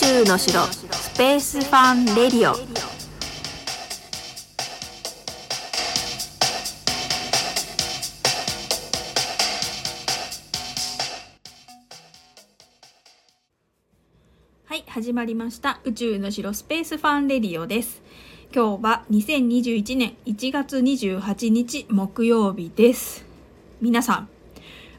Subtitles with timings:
[0.00, 2.54] 宙の城スペースファンレディオ。
[14.64, 15.80] はい始まりました。
[15.84, 18.00] 宇宙の城スペースファンレディオです。
[18.54, 23.26] 今日は2021年1月28日木曜日です。
[23.82, 24.28] 皆さん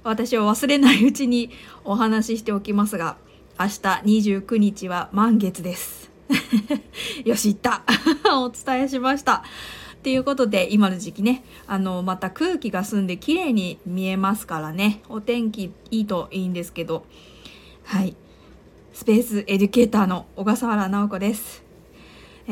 [0.04, 1.49] 私を忘れないうちに
[1.84, 3.18] お話ししておきますが
[3.60, 3.72] 明日
[4.23, 6.12] 29日は満月です
[7.26, 7.84] よし、行った
[8.40, 9.44] お伝えしました。
[10.04, 17.06] ということで、今の時期ね、あの、また空気が澄んで綺麗に見えますからね、お天気いいといいんですけど、
[17.84, 18.16] はい。
[18.94, 21.64] スペースエデュケーターの小笠原直子です。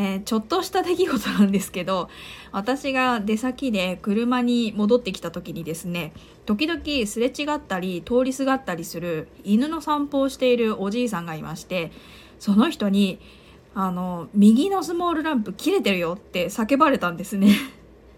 [0.02, 2.09] えー、ちょっとした出来事なんですけど
[2.53, 6.13] 私が出先で車に戻ってきた時にですね
[6.45, 11.91] 時々すれ違ったり通りすがったりする犬の散歩をしているおじいさんがいまして
[12.40, 13.20] その人に
[13.76, 17.54] あの右のスモールランプ切れてるよって叫ばれたんですね。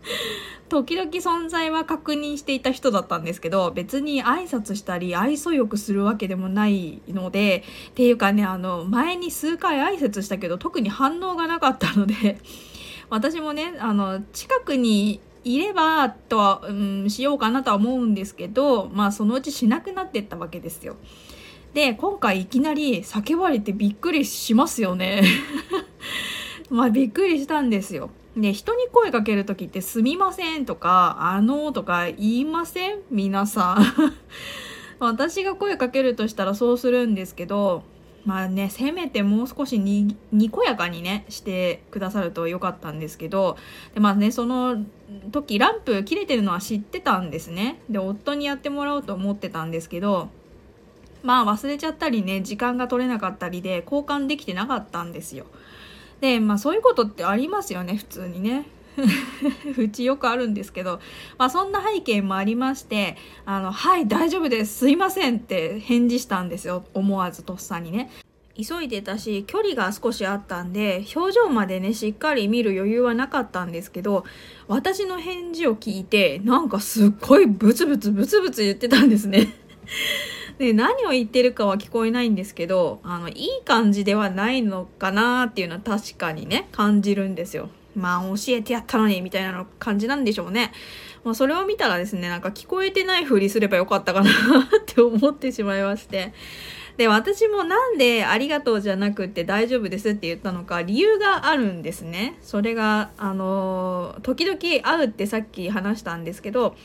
[0.69, 12.39] 時々存在は確認していた人だったんですけど別に挨拶したり愛想よくするわけでもないのでっていうかねあの前に数回挨拶したけど特に反応がなかったので
[13.09, 20.95] 私もねあの近くにいればとは、うん、しようかなとは思うんですけどまあそのうちしなくなってったわけですよ。
[21.73, 25.23] で今回いきなり叫ばれてびっくりしますよね。
[26.69, 28.09] まあびっくりしたんですよ。
[28.35, 32.99] で、人に声かける時ってすみませんとか、あのとか言いません？
[33.09, 33.85] 皆さん。
[34.99, 37.83] 私が声かけるとしたらそうするんですけど、
[38.23, 43.57] まあね、せめてもう少しに、にこやかにね、してくださるとよかったんですけど、
[43.95, 44.85] で、まあね、その
[45.31, 47.81] 時ランプ切れてるのは知ってたんですね。
[47.89, 50.29] で、夫にやってもらおうと思ってたんですけど、
[51.23, 55.47] まあ忘れちゃったりね、時間が取れなかったりで交換できてなかったんですよ。
[56.21, 58.65] でまあそういうことってありますよね普通にね。
[59.77, 60.99] うちよくあるんですけど、
[61.37, 63.15] まあ、そんな背景もありまして
[63.45, 68.11] 「あのはい大丈夫ですすいません」って返事したんですよ思わずとっさにね。
[68.53, 74.25] 急いでたし距離が少しあったんで表情までねしっかり見る余裕はなかったんですけど
[74.67, 79.47] 私の返事を聞いてなんかすっごいブツブツブツブツ言ってたんですね。
[80.61, 87.69] で何を言ってるかは聞こえないんですけどあのいい感じではないのかなっていうのは確かにね感じるんですよ。
[87.95, 90.71] まあ教えてやったのにみたいなの感じなんでしょうね。
[91.23, 94.33] まあ、それを見たらですねなんか聞こえてないふりすればよかったかなっ
[94.85, 96.31] て思ってしまいまして。
[96.97, 102.37] で私もなんで「ありがとう」じゃなくて「大丈夫です」って言ったのか理由があるんですね。
[102.41, 106.75] それがあの時々会うってさっき話したんですけど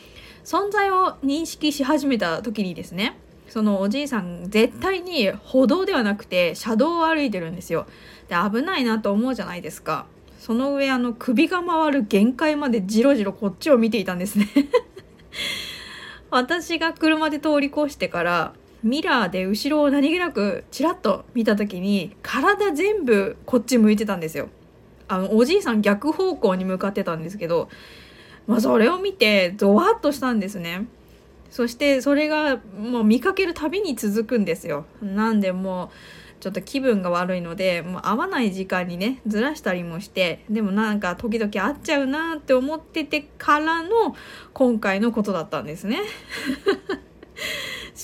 [0.45, 3.19] 存在を認識し始めた時にですね
[3.57, 7.87] そのおじいさん絶対に歩道ではなくて車道を歩いてるんですよ。
[8.29, 10.05] で危ないなと思うじゃないですか。
[10.39, 14.47] その上あの首が回る限界までじろじろこっちを見ていたんですね
[16.31, 18.53] 私が車で通り越してから
[18.83, 24.51] ミラーで後ろを何気なくちらっと見た時に体全部こっち向いてたんですよ。
[25.09, 27.71] あのおじいさん逆方向に向かってたんですけど、
[28.47, 30.89] まあ、それを見てゾワッとしたんですね。
[31.57, 34.85] そしてそれがもう見かけるたびに続くんですよ。
[35.01, 35.89] なんでもう
[36.41, 44.15] ちょっと気分が悪いのでもう会わない時間にねずらしたりもしてでもなんか時々会っちゃうなって思っててからの
[44.53, 46.01] 今回のことだったんですね。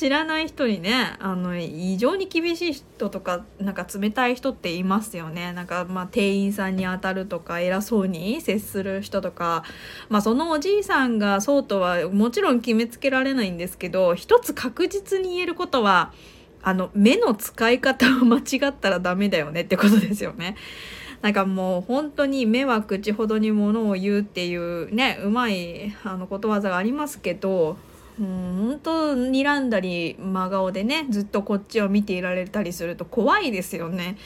[0.02, 9.62] 知らない人にねあの異常に厳しい人とかなんか冷たい人っていますよねなんかまあ店員さんに当たるとか偉そうに接する人とか
[10.08, 16.12] まあそのおじいさんがそうとはもちろん決めつけられないんですけど一つ確実に言えることは
[16.64, 20.56] あの目の使い方を間違ったらダメだよねってことですよね。
[21.20, 27.76] なんかもう本当に目は口ほどにものを言うっていうねうまいあのことわざがありますけど
[28.18, 34.16] 本当睨んだり真顔でねずっとこっちを見ていられたりすると怖いですよね。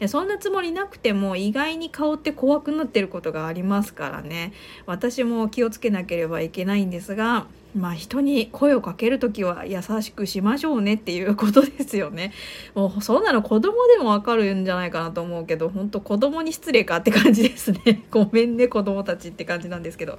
[0.00, 4.52] でそんなつもりなくても意外に顔って怖くなってることがありますからね。
[4.84, 12.32] 私も気をつけなければいけないんですがまあ人に声をかける時は優しくしましょうねっていうことですよね。
[12.74, 18.02] もうそんなの子供でもわかるんじゃないかなと思うけど本当子供に失礼かって感じですね。
[18.10, 20.18] ごめんね子供たちって感じなんですけど。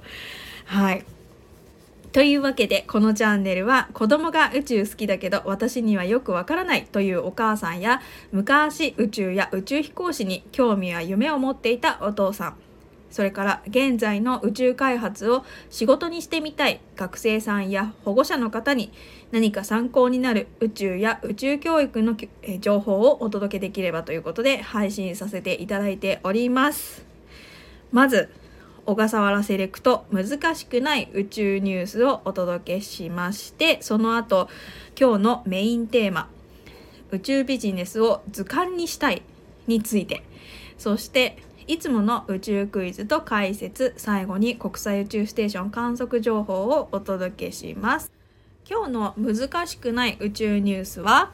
[0.64, 1.04] はい。
[2.12, 8.00] というわけでこのチャンネルは子供が宇宙好きだけど私にはよくわからないというお母さんや
[8.32, 12.56] 昔宇宙や宇宙飛行士に興味や夢を持っていたお父さん
[13.10, 18.92] それから現在の宇宙開発を仕事にしてみたい学生さんや保護者の方に
[19.30, 22.16] 何か参考になる宇宙や宇宙教育の
[22.60, 27.06] 情報をお届けできればということで配信させていただいております。
[27.92, 28.28] まず
[28.88, 34.48] 小笠原セレクト難しくない宇宙ニュースをお届けしましてその後
[34.98, 36.30] 今日のメインテーマ
[37.10, 39.20] 宇宙ビジネスを図鑑にしたい
[39.66, 40.22] について。
[40.78, 41.36] そして
[41.66, 48.10] いつもの宇宙クイズと解説最後に国際宇宙ステーション観測情報をお届けします。
[48.66, 51.32] 今日の難しくない宇宙ニュースは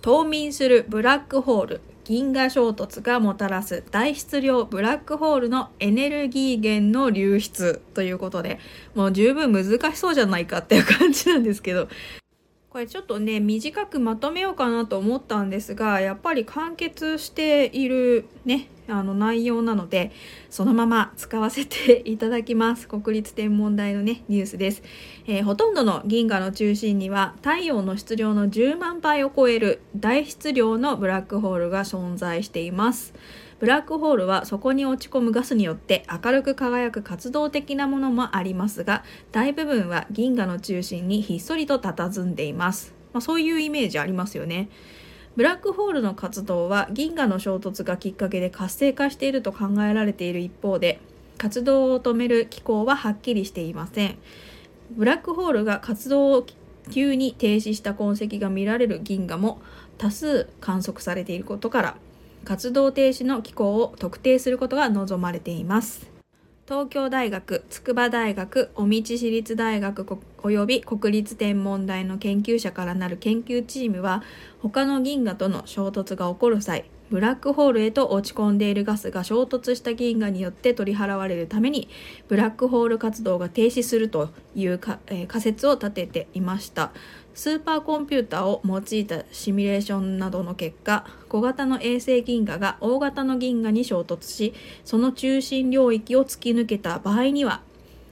[0.00, 1.80] 冬眠するブラックホール。
[2.04, 8.58] 銀河衝突がもたらす大質量ブラックホールのエネルギー源の流出ということで
[8.94, 9.64] もう十分難
[9.94, 11.88] しそうじゃないかっていう感じなんですけど。
[12.70, 20.10] これちょっとね短くまとめようかなと思ったんですがやっぱり完結しているねあの内容なので
[20.50, 22.88] そのまま使わせていただきます。
[22.88, 24.82] 国立天文台のねニュースです、
[25.26, 33.14] えー、ほとんどの銀河の中心には太陽の質量の10万倍を超える大質量のブラックホールが存在しています。
[33.62, 44.68] ブラックホールはそこに落ち込むガスによって明るく輝く活動的なものもありますが大部分は銀河の中心にひっそりと佇んでいます、まあ、そういうイメージありますよね。
[45.34, 51.00] ブラックホールの活動は銀河の衝突がきっかけで活性化していると考えられている一方で
[51.38, 54.18] 活動を止める機構ははっきりしていません。
[54.90, 56.46] ブラックホールが活動を
[56.90, 59.62] 急に停止した痕跡が見られる銀河も
[59.96, 61.96] 多数観測されていることから
[62.44, 66.11] 活動停止の機構を特定することが望まれています。
[66.72, 70.04] 東京大学、筑波大学、尾道市立大学
[70.42, 74.22] 及び国立天文台の研究者からなる研究チームは
[74.62, 81.90] 他の銀河との衝突が起こる際ブラックホールへと落ち込んでいるガスが衝突した銀河によって取り払われるために
[82.26, 86.92] ブラックホール活動が停止するというか、えー、仮説を立てていました。
[87.34, 97.62] スーパーコンピューターを用いたシミュレーションなどの結果小型の衛星銀河が大型の銀河に衝突しその中心領域を突き抜けた場合には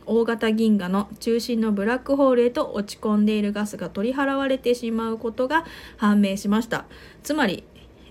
[0.06, 5.64] 大型銀河の中心のブラックホールへと落ち込んでいるガスが取り払われてしまうことが
[5.98, 6.86] 判明しました。
[7.22, 7.62] つまり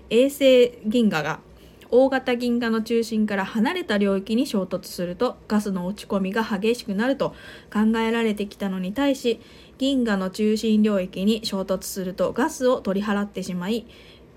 [0.08, 1.40] 衛星銀河が
[1.90, 7.34] 大型銀河の中心から離れた領域に衝突するとガスの落ち込みが激しくなると
[7.72, 9.40] 考えられてきたのに対し
[9.78, 13.86] 銀河の中心領域に衝突するとガスを取り払ってしまい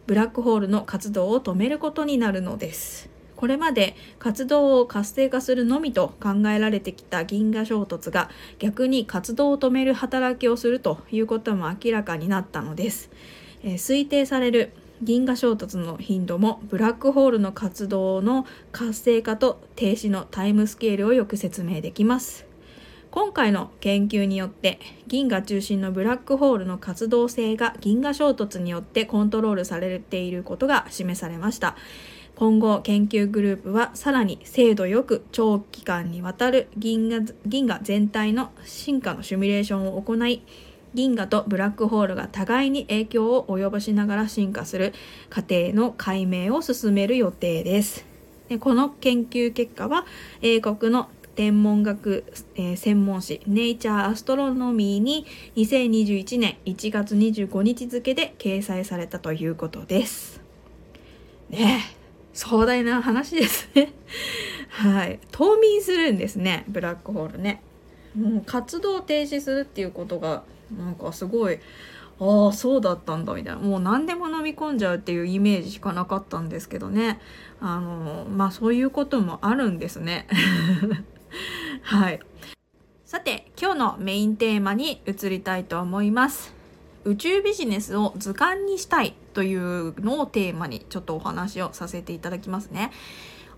[0.08, 3.10] ブラックホールの活動を止めることになるのです。
[3.36, 13.10] これまで活動を活性化するのみと考えられてきた銀河衝突が逆に活動を止める働きをするということも明らかになったのです、
[13.62, 14.72] えー、推定される
[15.04, 22.46] 銀河衝突の頻度もブラックホールの活動の活性化と停止のタイムスケールをよく説明できます。
[23.12, 31.76] 今回の研究によって銀河中心のブラックホールの活動性が銀河衝突によってコントロールされていることが示されました。
[32.36, 40.42] 今後研究グループはさらに精度よく長期間にわたる銀河銀河全体の進化のシミュレーションを行い
[40.94, 44.94] 銀河とブラックホールが互いに影響を及ぼしながら進化する
[45.30, 48.06] 過程の解明を進める予定です。
[48.50, 50.06] でこの研究結果は
[50.42, 52.26] 英国の天文学、
[52.56, 55.26] えー、専門誌ネイチャーアストロノミーに
[55.56, 60.42] 2021年1月25日付で掲載されたということです。
[61.50, 61.84] ね
[62.34, 63.94] 壮大な話ですね。
[64.70, 65.20] はい。
[65.32, 67.62] 冬眠するんですね、ブラックホールね。
[68.16, 70.44] もう活動停止するっていうことが
[70.78, 71.60] なんかすごい
[72.20, 73.60] ああそうだったんだみたいな。
[73.60, 77.20] もう何でも飲み込んじゃうっていうイメージしかなかったんですけどね。
[77.60, 80.28] あのまあそういうこともあるんですね。
[81.82, 82.20] はい。
[83.06, 86.54] さて今日のメインテーマに移りたいと思います。
[87.06, 92.92] 宇宙ビジネスを図鑑にしたいというのをテーマにちょっとお話をさせていただきますね。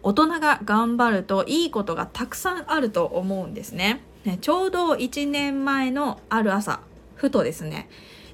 [0.02, 4.02] 大人が頑張るといいことがたくさんあると思うんですね。
[4.42, 6.80] ちょうど1年前のある朝
[7.16, 7.90] ふとですね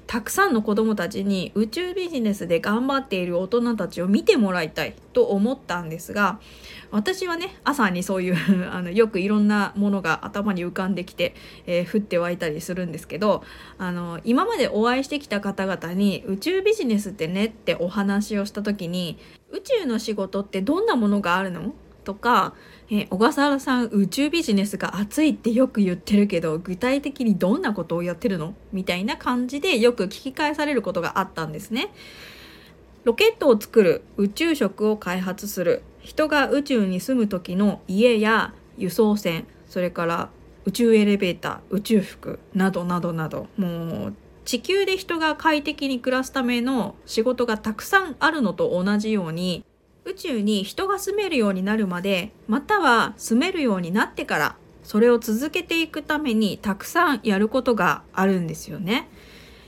[0.06, 6.38] たくさんの子どもたちに宇宙ビジネスで頑張っている大人たちを見てもらいたいと思ったんですが
[6.90, 8.36] 私はね朝にそういう
[8.70, 11.34] あのよくいろんなものが頭に浮かんできて、
[11.66, 13.42] えー、降って湧いたりするんですけど
[13.78, 19.18] あの今までお会いしてきた方々に宇宙ビジネスってねってお話をした時に
[19.50, 21.74] 宇宙の仕事ってどんなものがあるの？
[22.04, 22.54] とか
[22.90, 28.54] え小笠原さん宇宙ビジネスが熱いってよく言ってるけど具体的にどんなことをやってるの？
[28.72, 31.90] みたいな感じでよく聞き返されることがあったんですね。
[33.04, 35.82] ロケットを作る宇宙食を開発する。
[36.00, 40.30] 人が宇宙に住む時の家や輸送船それから
[40.64, 43.48] 宇宙エレベーター宇宙服などなどなど。
[43.56, 49.64] もう地球で人が快適に暮らすための仕事がたくさんあるのと同じように
[50.04, 59.08] 宇宙に人が住めるようになるまでまたは住めるようになってからそれを続けていくためにたくさんやることがあるんですよね。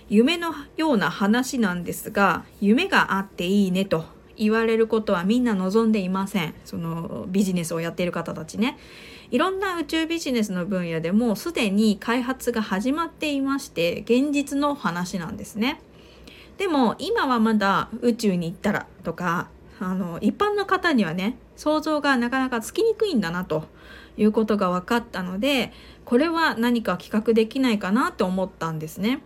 [0.08, 4.04] 夢のような話なんですが夢があっていいねと
[4.36, 6.54] 言われることはみんな望んでいません。
[6.64, 8.76] そのビジネスをやっている方たちね。
[9.30, 15.80] いろんな宇宙ビジネスの分野でもすでに開発が始まっていまして現実の話なんですね。
[16.58, 19.48] でも今はまだ宇宙に行ったらとか
[19.81, 23.64] あの一般の方にはね想像がなかなかつきにくいんだなと
[24.16, 25.73] いうことが分かったので
[26.04, 29.21] これは何か企画できないかなと思ったんですね。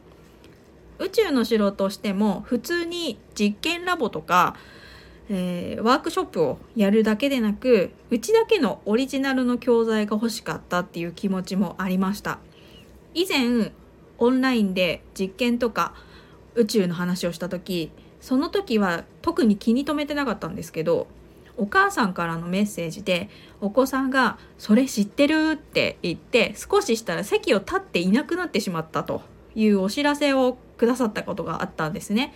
[0.99, 4.57] 宇宙の城としても普通に実験ラボとか
[5.31, 12.39] えー、ワークショップをやるだけでなくうちだけのオリジナルの教材が欲しかったっていう気持ちもありました。
[13.15, 13.73] 以前
[14.19, 15.95] オンラインで実験とか
[16.55, 17.91] 宇宙の話をした時
[18.29, 21.07] その時は特に気に留めてなかったんですけど
[21.57, 23.31] お母さんからのメッセージで
[23.63, 29.23] お子さんが「それ知ってる?」って言って少ししたら席を立っていなくなってしまったと
[29.55, 32.35] いうお知らせをくださったことがあったんですね。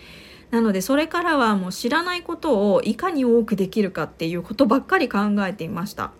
[0.49, 6.11] なのでそれからはもう知らないことをいかに多くできるかっていうことばっかり考えていました。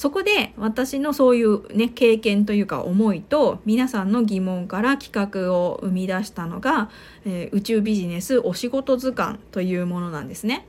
[0.00, 6.88] そこで私のそういうね経験というか思いと皆さんの疑問から企画を生み出したのが、
[7.26, 10.66] えー、宇宙ビジネスお仕事図鑑というものなんですね。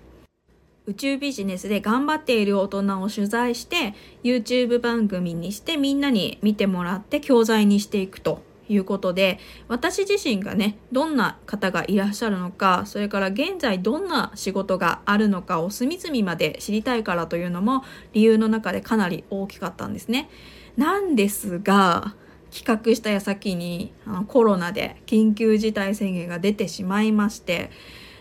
[0.86, 20.30] 宇宙ビジネスで頑張っている大人を取材して YouTube 番組にしてみんなに見てもらって教材にしていくということで私自身がねどんな方がいらっしゃるのかそれから現在どんな仕事があるのかを隅々まで知りたいからというのも理由の中でかなり大きかったんですね。
[20.78, 22.16] なんですが
[22.52, 27.72] 企画した矢先にあのコロナで緊急事態宣言が出てしまいまして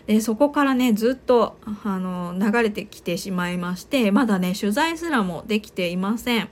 [0.07, 6.49] でそこからねずっとあの流れてきてしまいましてまだね取材すらもできていません。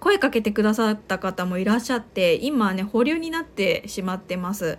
[0.00, 4.78] 声かけてくださった方もいらっしゃって今ね保留になってしまってます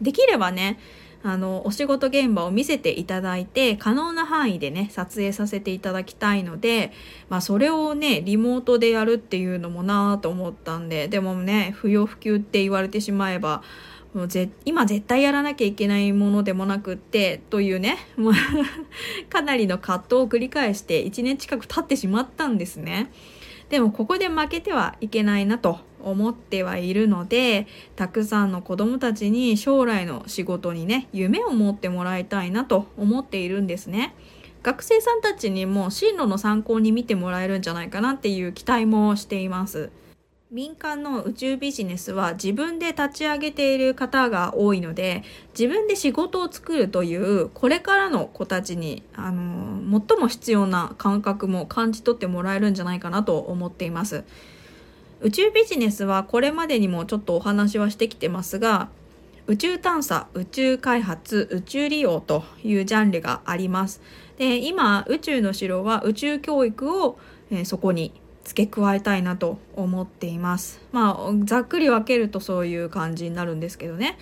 [0.00, 0.78] できればね
[1.22, 6.92] あのお仕事現場を見せていただいて可能な範囲でね撮影させていただきたいので、
[7.30, 13.62] まあ、それをねリモートでやるっていうのもなぁと思ったんででもね不要不急って言われてしまえば
[14.12, 18.32] もうぜ今絶対やらなきゃいけないものでもなくってというねもう
[19.30, 23.10] かなりの葛藤を繰り返して1年近く経ってしまったんですね。
[23.68, 27.66] でもここで負けてはいけないなと思ってはいるので
[27.96, 34.14] たくさんの子どもたちに将来の仕事にね夢を持ってもらいたいなと思っているんですね。
[34.62, 39.90] 学生さんたちにも進路の参考に見てもらえるんじゃないかなっていう期待もしています。
[40.50, 45.24] 民間の宇宙ビジネスは自分で立ち上げている方が多いので
[45.58, 54.24] 自分で仕事を作るというこれからの子たちにあの最も必要な感覚も感じ取ってもらえるんじゃないかなと思っています。
[55.22, 58.90] 宇宙ビジネスはこれまでにもちょっとお話はしてきてますが
[59.46, 64.02] 宇宙探査宇宙開発宇宙利用というジャンルがあります。
[64.36, 67.18] で今宇宙の城は宇宙教育を、
[67.50, 68.12] えー、そこに
[68.44, 70.80] 付け加えたいなと思っています。
[70.92, 74.18] まあざっくり分けるとそういう感じになるんですけどね。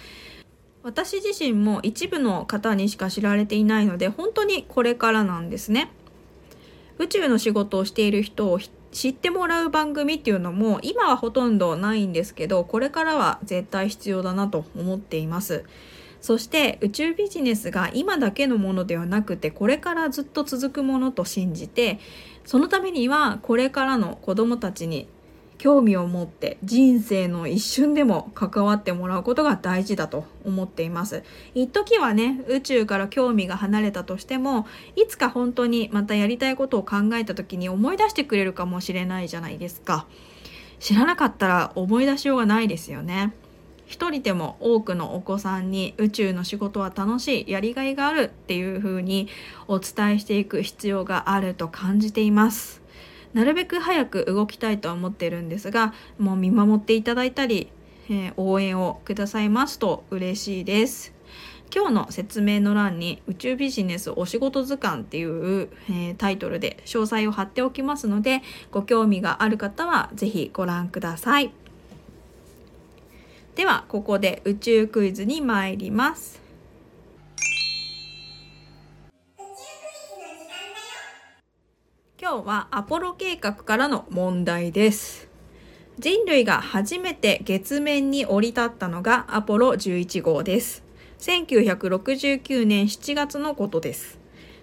[0.83, 5.91] 私自身も一部の方にしか知られていないので本当にこれからなんですね。
[6.99, 8.59] 宇宙の仕事をしている人を
[8.93, 15.64] 知ってもらう番組っていうのも今はほとんどないんですけどこれからは絶対必要だなと思っています。
[16.23, 21.99] そして宇宙ビジネスが今だけのものではなくてこれからずっと続くものと信じて
[22.47, 25.09] そのためにはこれからの子どもたちに
[25.59, 31.23] 興味を持って人生の一瞬でも関わってもらうことが大事だと思っています。
[31.55, 40.07] 一時はね宇宙から興味が離れたとしてもいつか本当にまたやりたいことを考えた時に思い出してくれるかもしれないじゃないですか。
[40.81, 43.33] 知らなかったら思い出しようがないですよね。
[43.87, 49.29] 一人でも多くのお子さんに宇宙の仕事は楽しいやりがいがあるっていう風に
[49.69, 52.83] お伝えしていく必要があると感じています
[53.35, 57.69] なるべく早く動きたいとは思ってるんですがもう見守っていただいたり、
[58.09, 61.15] えー、応援をくださいますと嬉しいです
[61.75, 71.62] 今日の説明の欄に宇宙ビジネスお仕事図鑑っていう、えー、タイトルで詳細を貼っておきますのでご興味がある方は是非ご覧ください。
[73.54, 76.40] ではここで宇宙クイズに参ります。
[82.18, 85.28] 今日はアポロ計画からの問題です。
[85.99, 90.82] 人類が初めて月面に降り立ったのがアポロ11号です。
[91.18, 94.18] 1969年7月のことです。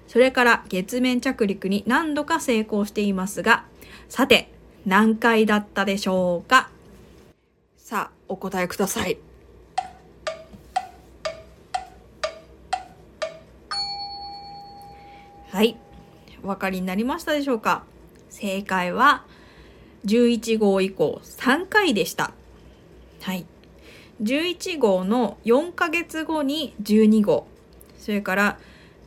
[0.08, 3.66] それから月面着陸に何度か成功していますが、
[4.08, 4.52] さて、
[4.88, 6.72] 何回だったでしょうか？
[7.78, 9.18] さあ、お答えください。
[15.50, 15.76] はい。
[16.44, 17.84] お分かりになりましたでしょうか？
[18.30, 19.26] 正解は
[20.06, 22.32] 11号以降3回でした。
[23.22, 23.46] はい。
[24.22, 27.48] 11号の4ヶ月後に12号。
[27.98, 28.60] それから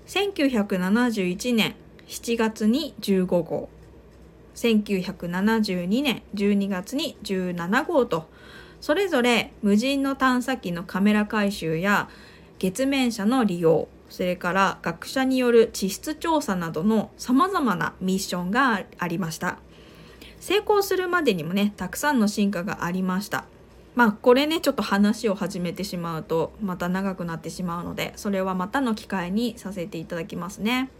[0.09, 1.77] 1971年
[2.09, 3.69] 7月に15号。
[4.55, 8.29] 1972年12月に17号と
[8.83, 12.09] それぞれ無人の探査機のカメラ回収や
[12.59, 19.59] 月面車の利用それから学者による地質調査などのさまざまなミッションがありました
[20.41, 23.45] 成功するまでにもねたくさんの進化がありました
[23.95, 30.91] まあこれねちょっと話を始めてしまうとまた長くなってしまうのでそれはまたの機会にさせていただきますね。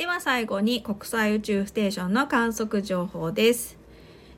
[0.00, 3.76] では最後に国際宇宙ステーションの観測情報です。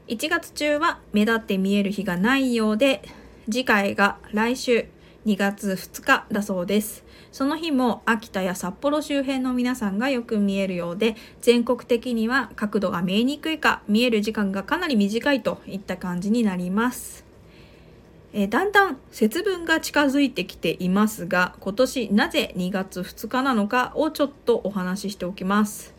[0.09, 3.03] 1月中は目立って見える日がないようで、
[3.45, 4.89] 次回が来週
[5.25, 7.05] 2月2日だそうです。
[7.31, 17.22] その日も秋田や札幌周辺の皆さんがよく見えるようで、全国的には角度が見えにくいか、見える時間がかなり短いといった感じになります。
[18.35, 25.95] えだんだん節分が近づいてきていますが、今年なぜ2月2日なのかをちょっとお話ししておきます。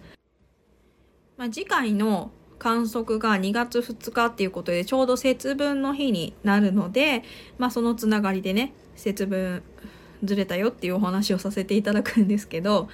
[1.38, 7.24] まあ、次回の観測が2月2日っていうことでちょうど節分の日になるので、
[7.58, 9.62] まあ、そのつながりでね節分
[10.24, 12.88] ずれたよっていうお話をさせていただくんですけど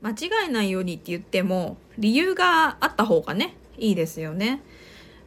[0.00, 4.60] 間違いないようにって言っても理由があった方がねいいですよね。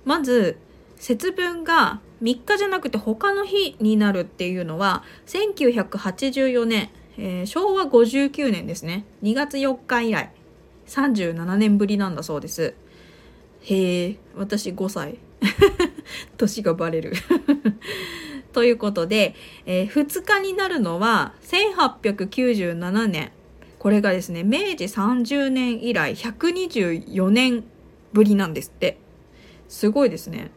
[0.03, 0.57] まず
[0.97, 10.31] 節分が3日じゃなくて他の日になるっていうのは1984年、えー、昭和59年ですね2月4日以来
[10.87, 12.75] 37年ぶりなんだそうです。
[13.63, 15.17] へえ、私5歳。
[16.37, 17.13] 年がバレる
[18.53, 23.31] ということで、えー、2日になるのは1897年。
[23.79, 27.63] これがですね、明治30年以来124年
[28.13, 28.97] ぶりなんですって。
[29.67, 30.51] すごいですね。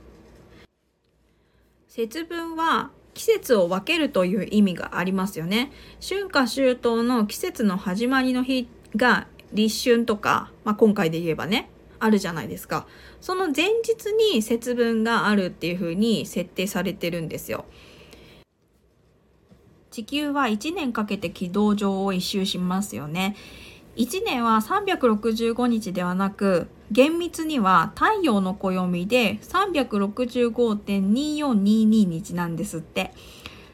[1.98, 5.72] 節分は季節を分けるという意味がありますよね。
[6.00, 12.86] 春夏秋冬の季節の始まりの日が立春とか、まあ、今回で言えばねあるじゃないですか。
[13.20, 17.64] その前日に節分があるっていう風に設定されてるんですよ。
[19.90, 23.34] 地球は1年かけて軌道上を一周しますよね。
[23.96, 33.12] 1年は365日ではなく厳密には太陽の暦で365.2422日なんですって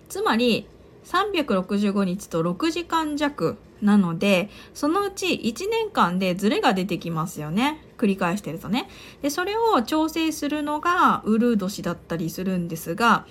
[0.08, 0.66] つまり
[1.04, 7.84] 365日と6時間弱なので、そのうち1年間でズレが出てきますよね。
[7.98, 8.88] 繰り返してるとね。
[9.22, 13.26] で、それを調整するのがウルー年だったりするんですが、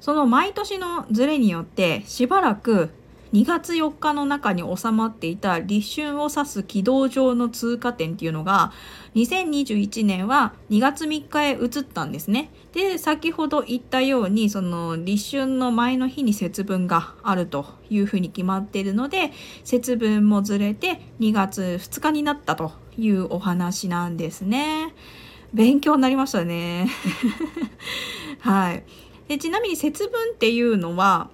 [0.00, 2.90] その毎年のズレによってしばらく
[3.34, 8.72] 2月4日の中に収まっていた立春を指す軌道上の通過点っていうのが
[9.16, 12.52] 2021年は2月3日へ移ったんですね。
[12.72, 19.32] で、先ほど言ったようにその立春の前の日に節分があるというふうに決まっているので
[19.64, 24.94] 節分もずれて2月2日になったというお話なんですね。
[25.52, 26.88] 勉強になりましたね。
[28.38, 28.84] はい。
[29.26, 31.30] でちなみに節分っていうのは、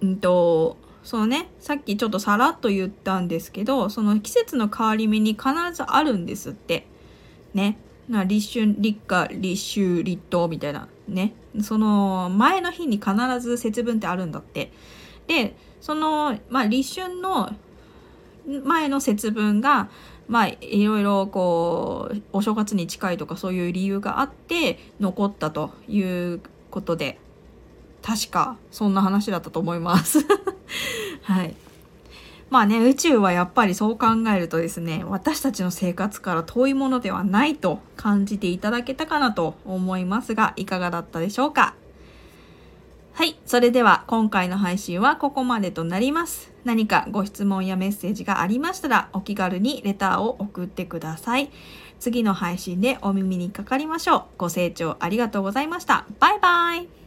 [0.00, 1.50] うんと、そのね。
[1.60, 6.86] さっきちょっとさらっと言ったんですけどその季節の変わり目に必ずあるんですって。
[7.52, 7.78] ね。
[8.08, 11.34] な立春立夏立秋立冬みたいなね。
[11.60, 14.72] その前の日に必ず節分ってあるんだって。
[15.26, 17.54] でそのまあ立春の
[18.64, 19.90] 前の節分が
[20.26, 26.40] まあいろいろこうお正月に近いとかそういう理由があって残ったという
[26.70, 27.20] ことで。
[28.04, 30.18] 確かそんな話だったと思います。
[31.24, 31.54] はい。
[32.50, 41.74] まあね、宇宙はやっぱりそう考えるとですね、私たちの生活から遠いものではないと感じていただけたかなと思いますが、いかがだったでしょうか？
[43.14, 43.36] はい。
[43.46, 46.52] それでは今回の配信はここまでとなります。
[46.64, 51.50] 何かご質問やメッセージがありましたらお気軽にレターを送ってください。
[52.00, 54.24] 次の配信でお耳にかかりましょう。
[54.36, 56.06] ご清聴ありがとうございました。
[56.20, 57.03] バイバイ